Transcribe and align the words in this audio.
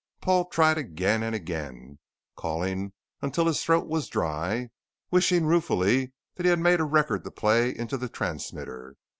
Paul 0.19 0.45
tried 0.45 0.79
again 0.79 1.21
and 1.21 1.35
again, 1.35 1.99
calling 2.35 2.93
until 3.21 3.45
his 3.45 3.63
throat 3.63 3.85
was 3.85 4.07
dry, 4.07 4.69
wishing 5.11 5.45
ruefully 5.45 6.11
that 6.37 6.43
he 6.43 6.49
had 6.49 6.57
made 6.57 6.79
a 6.79 6.85
record 6.85 7.23
to 7.23 7.29
play 7.29 7.69
into 7.69 7.97
the 7.99 8.09
transmitter. 8.09 8.95